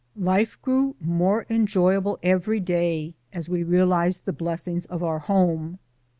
Life 0.17 0.59
grew 0.63 0.95
more 0.99 1.45
enjoyable 1.47 2.17
every 2.23 2.59
day 2.59 3.13
as 3.31 3.47
we 3.49 3.61
realized 3.61 4.25
the 4.25 4.33
blessings 4.33 4.87
of 4.87 5.03
our 5.03 5.19
home. 5.19 5.77